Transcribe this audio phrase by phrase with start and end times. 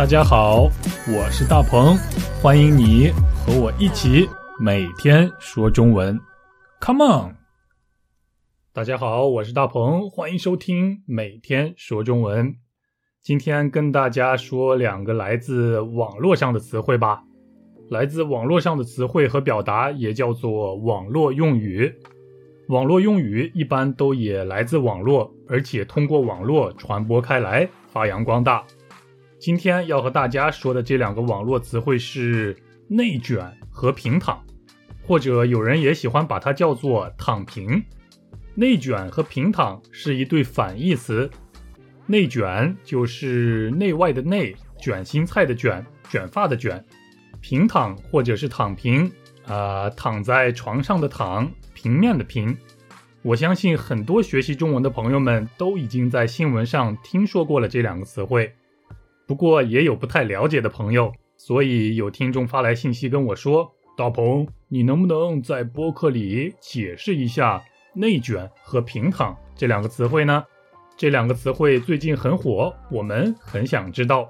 [0.00, 0.62] 大家好，
[1.14, 1.94] 我是大鹏，
[2.40, 4.26] 欢迎你和我一起
[4.58, 6.18] 每天说中文。
[6.80, 7.36] Come on！
[8.72, 12.54] 大家好，我是大鹏，欢迎收听每天说中文。
[13.20, 17.22] 今天跟大家说两个来自网络上的词汇吧。
[17.90, 21.94] 来自网络上的词汇和表达也叫做网络用语。
[22.68, 28.64] 网络用语一般都也来自网络，而且通过网络传播开来，发扬光大。
[29.40, 32.54] 今天要和大家说的这两个网络词汇是
[32.86, 34.38] “内卷”和“平躺”，
[35.02, 37.82] 或者有人也喜欢把它叫做“躺平”。
[38.54, 41.30] 内卷和平躺是一对反义词。
[42.04, 46.84] 内卷就是内外的内，卷心菜的卷，卷发的卷。
[47.40, 49.10] 平躺或者是躺平，
[49.46, 52.54] 啊，躺在床上的躺，平面的平。
[53.22, 58.52] 我相信很多学习中文的朋友们都已经在新闻上听说过了这两个词汇。
[59.30, 67.62] 不过也有不太了解的朋友，所以有听众发来信息跟我说：“大鹏，你能不能在播客里解释一下
[67.94, 70.44] ‘内卷’和‘平躺’这两个词汇呢？
[70.96, 74.28] 这两个词汇最近很火，我们很想知道。”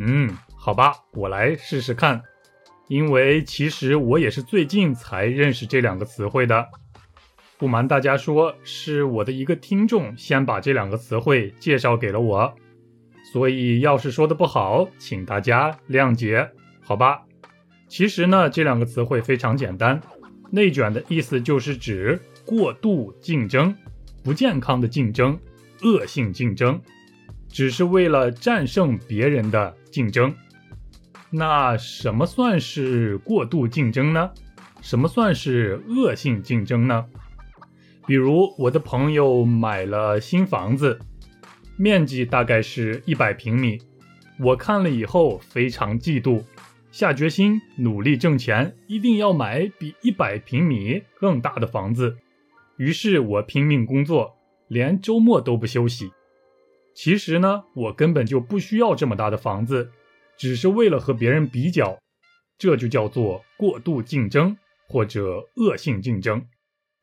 [0.00, 2.22] 嗯，好吧，我来试试看。
[2.88, 6.66] 因为其实我也是最近才认识这两个词汇的。
[7.58, 12.54] 不瞒大家说，是我的一个听众先把这两个词汇介绍给了我。
[13.32, 16.50] 所以，要是说的不好，请大家谅解，
[16.80, 17.22] 好吧？
[17.86, 20.00] 其实呢，这两个词汇非常简单。
[20.50, 23.72] 内卷的意思就是指过度竞争、
[24.24, 25.38] 不健康的竞争、
[25.82, 26.80] 恶性竞争，
[27.48, 30.34] 只是为了战胜别人的竞争。
[31.30, 34.28] 那什么算是过度竞争呢？
[34.80, 37.06] 什么算是恶性竞争呢？
[38.08, 40.98] 比如，我的朋友买了新房子。
[41.80, 43.78] 面积大概是一百平米，
[44.38, 46.44] 我看了以后非常嫉妒，
[46.92, 52.18] 下决心努力挣钱，一定要买比一百平米更大的房子。
[52.76, 54.36] 于是我拼命工作，
[54.68, 56.10] 连周末都不休息。
[56.92, 59.90] 其实呢，我根本就不需要这么大的房子，
[60.36, 61.98] 只是为了和别人比较，
[62.58, 64.54] 这就叫做过度竞争
[64.86, 66.44] 或者恶性竞争，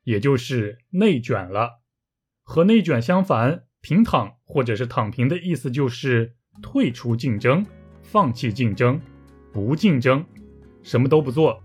[0.04, 1.80] 也就是内卷了。
[2.44, 3.64] 和内卷相反。
[3.82, 7.66] 平躺或者是躺平的意思就是退出竞争、
[8.02, 9.00] 放弃竞争、
[9.54, 10.26] 不竞争，
[10.84, 11.62] 什么都不做。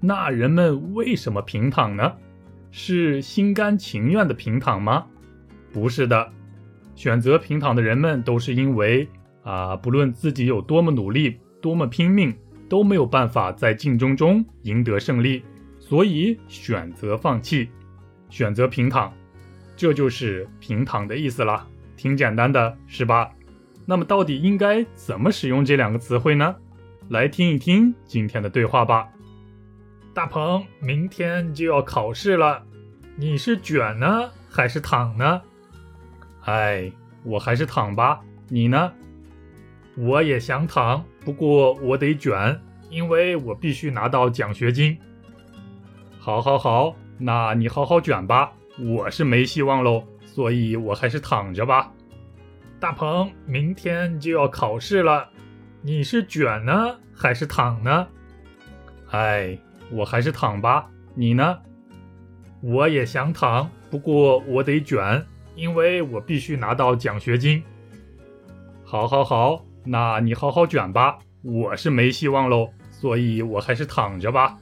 [0.00, 2.12] 那人们为什么平躺呢？
[2.70, 5.06] 是心甘情愿的平躺吗？
[5.72, 6.32] 不是的，
[6.94, 9.06] 选择平躺的人们都是因为
[9.42, 12.34] 啊，不论自己有多么努力、多么拼命，
[12.68, 15.42] 都没有办法在竞争中赢得胜利，
[15.78, 17.68] 所以选择放弃，
[18.30, 19.12] 选择平躺。
[19.76, 21.66] 这就是平躺的意思了，
[21.96, 23.30] 挺简单的，是吧？
[23.84, 26.54] 那么到底应该怎么使用这两个词汇呢？
[27.08, 29.08] 来听一听今天的对话吧。
[30.14, 32.62] 大鹏，明天就要考试了，
[33.16, 35.42] 你是卷呢还是躺呢？
[36.44, 36.92] 哎，
[37.24, 38.20] 我还是躺吧。
[38.48, 38.92] 你呢？
[39.96, 44.96] 我也想躺，不过我得卷，因为我必须拿到奖学金。
[46.18, 48.52] 好，好，好，那你好好卷吧。
[48.78, 51.92] 我是没希望喽，所以我还是躺着吧。
[52.80, 55.28] 大鹏，明天就要考试了，
[55.82, 58.06] 你是卷呢还是躺呢？
[59.10, 59.58] 哎，
[59.90, 60.88] 我还是躺吧。
[61.14, 61.58] 你呢？
[62.62, 65.24] 我也想躺，不过我得卷，
[65.54, 67.62] 因为我必须拿到奖学金。
[68.84, 71.18] 好，好，好，那你好好卷吧。
[71.42, 74.56] 我是没希望喽，所以我还是躺着吧。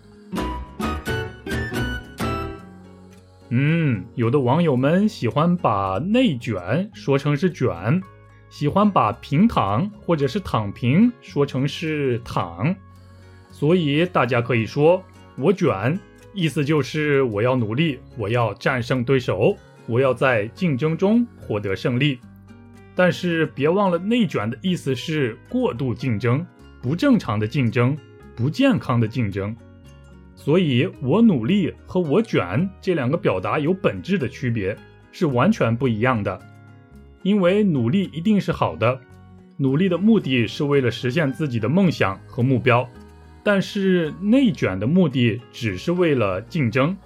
[3.51, 8.01] 嗯，有的网友们喜欢把内卷说成是卷，
[8.49, 12.73] 喜欢把平躺或者是躺平说成是躺，
[13.51, 15.03] 所以大家可以说
[15.37, 15.99] 我卷，
[16.33, 19.57] 意思就是我要努力，我要战胜对手，
[19.87, 22.21] 我要在竞争中获得胜利。
[22.95, 26.47] 但是别忘了，内卷的意思是过度竞争、
[26.81, 27.99] 不正常的竞争、
[28.37, 29.57] 不健康的竞争。
[30.43, 34.75] 所以，我努力和我卷这两个表达有本质的区别，
[35.13, 36.41] 是完全不一样的。
[37.23, 38.99] 因为努力一定是好的，
[39.59, 42.89] 努力的目的是为了实现自己的梦想和目标，
[43.45, 46.97] 但是内卷的目的只是为了竞争，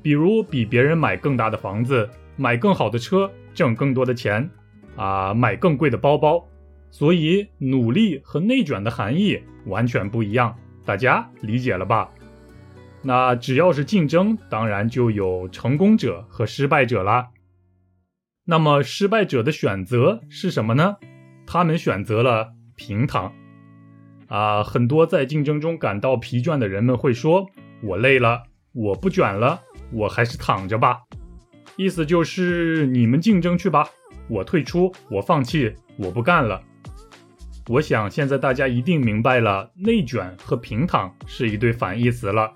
[0.00, 4.48] 比如比别人买更大的房子，买更好的车，挣更多的钱，
[4.96, 6.42] 啊，买更贵的包包。
[6.90, 10.56] 所以，努力和内卷的含义完全不一样，
[10.86, 12.08] 大家理解了吧？
[13.02, 17.28] 那只要是竞争，当然就有成功者和失败者啦。
[18.44, 20.96] 那么失败者的选择是什么呢？
[21.46, 23.32] 他们选择了平躺。
[24.26, 27.46] 啊，很多在竞争中感到疲倦的人们会说
[27.82, 28.42] ：“我累了，
[28.72, 30.98] 我不卷了，我还是躺着吧。”
[31.76, 33.88] 意思就是你们竞争去吧，
[34.28, 36.60] 我退出，我放弃，我不干了。
[37.68, 42.52] 我想现在大家一定明白了，内卷和平躺是一对反义词了。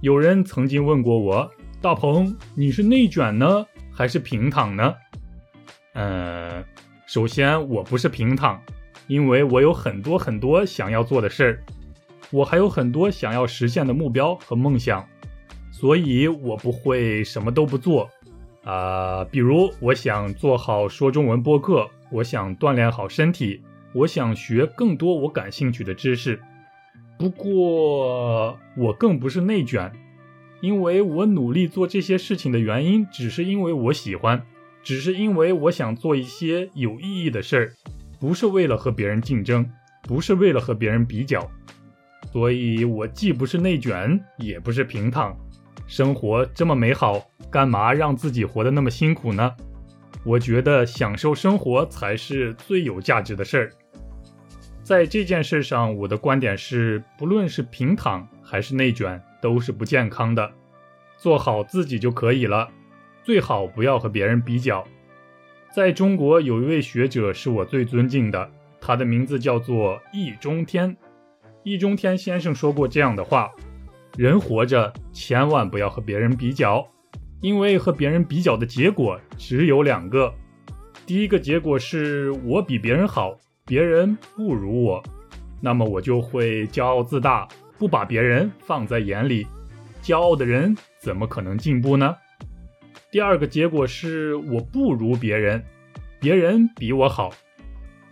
[0.00, 1.50] 有人曾经问过我
[1.80, 4.94] ：“大鹏，你是内卷呢，还是平躺呢？”
[5.94, 6.64] 嗯，
[7.06, 8.60] 首先我不是平躺。
[9.06, 11.62] 因为我有很多很多想要做的事儿，
[12.30, 15.06] 我还有很多想要实现的目标和梦想，
[15.70, 18.08] 所以我不会什么都不做。
[18.64, 23.60] 啊，比如我想做好说中文播客，我想锻炼好身体，
[23.92, 26.40] 我想学更多我感兴趣的知识。
[27.18, 29.92] 不过我更不是内卷，
[30.60, 34.44] 因为我努力做这些事情的原因，只是因为我喜欢，
[34.82, 37.72] 只是因为我想做一些有意义的事儿。
[38.20, 39.68] 不是为了和别人竞争，
[40.02, 41.46] 不是为了和别人比较，
[42.32, 45.36] 所以我既不是内卷，也不是平躺。
[45.86, 49.54] 生活这么美好，干嘛让自己活得那么辛苦呢？
[50.24, 53.70] 我觉得享受生活才是最有价值的事儿。
[54.84, 60.52] 在这件事上，我的观点是，不论是平躺还是内卷，都是不健康的。
[61.16, 62.68] 做好自己就可以了，
[63.22, 64.86] 最好不要和别人比较。
[65.74, 70.94] 在中国，有一位学者是我最尊敬的，他的名字叫做易中天。
[71.62, 73.50] 易中天先生说过这样的话：
[74.18, 76.86] 人活着千万不要和别人比较，
[77.40, 80.34] 因为和别人比较的结果只有两个。
[81.06, 83.34] 第一个结果是我比别人好，
[83.66, 85.02] 别人不如我，
[85.58, 89.46] 那么我就会骄傲自大，不把别人放在眼里。
[90.02, 92.14] 骄傲的人怎么可能进步呢？
[93.10, 95.64] 第二个结果是我不如别人，
[96.20, 97.32] 别人比我好，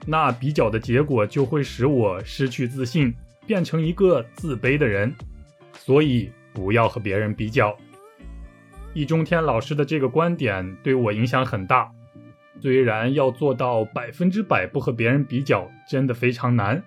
[0.07, 3.13] 那比较的结果就会使我失去自信，
[3.47, 5.15] 变成一个自卑的人。
[5.75, 7.77] 所以不要和别人比较。
[8.95, 11.93] 易中天老师的这个观点对我影响很大。
[12.63, 16.81] 虽然要做到百分之百不和别人比较真的非常难，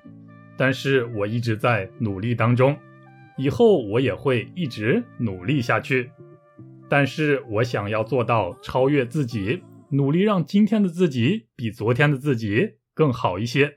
[0.56, 2.78] 但是我一直在努力当中，
[3.38, 6.10] 以后我也会一直努力下去。
[6.88, 13.76] 但是我想要做到超越自己，努力让今天的自己比昨天的自己更好一些。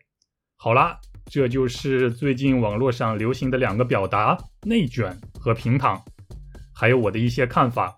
[0.56, 6.00] 好啦，这就是最近网络上流行的两个表达：内卷和平躺，
[6.72, 7.96] 还有我的一些看法。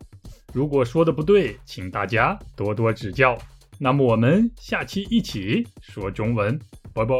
[0.55, 3.37] 如果说的不对，请大家多多指教。
[3.82, 6.60] 那么我们下期一起说中文，
[6.92, 7.14] 拜拜。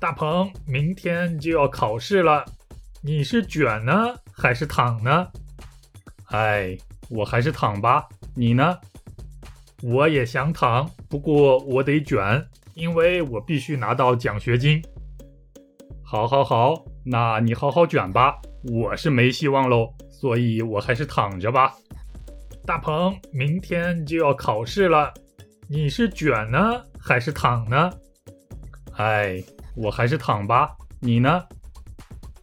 [0.00, 2.44] 大鹏，明天就要考试了，
[3.00, 3.94] 你是卷呢
[4.32, 5.28] 还是躺呢？
[6.30, 6.76] 哎，
[7.08, 8.08] 我还是躺吧。
[8.34, 8.76] 你呢？
[9.84, 12.44] 我也想躺，不过我得卷，
[12.74, 14.82] 因为我必须拿到奖学金。
[16.02, 18.40] 好，好，好，那你好好卷吧。
[18.64, 21.72] 我是没希望喽，所以我还是躺着吧。
[22.70, 25.12] 大鹏，明天就要考试了，
[25.68, 27.90] 你是卷呢还是躺呢？
[28.96, 29.42] 哎，
[29.74, 30.70] 我还是躺吧。
[31.00, 31.42] 你呢？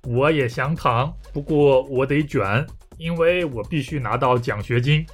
[0.03, 2.67] 我也想躺，不过我得卷。
[2.97, 5.05] 因为我必须拿到奖学金。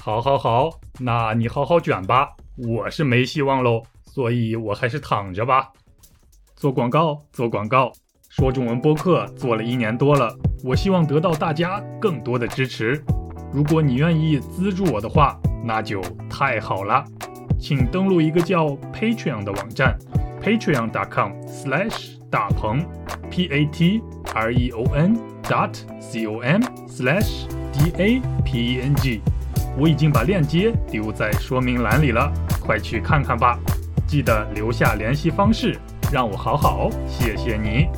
[0.00, 2.28] 好，好，好，那你好好卷吧。
[2.56, 5.72] 我是没希望喽，所以我还是躺着吧。
[6.54, 7.90] 做广告，做广告，
[8.28, 13.04] 说中文播客做了一年多了，我希望得到大家更多的支持。
[13.52, 17.04] 如果你愿意资助我的话，那就太好了。
[17.58, 19.98] 请登录一个叫 Patreon 的网站
[20.42, 22.84] ，patreon.com/slash 大鹏
[23.30, 25.18] ，P-A-T-R-E-O-N。
[25.48, 25.72] dot
[26.12, 29.22] com slash d a p e n g，
[29.78, 33.58] 我已经把链接丢在说明栏里了，快去看看吧！
[34.06, 35.78] 记得留下联系方式，
[36.12, 37.88] 让我好好谢谢你。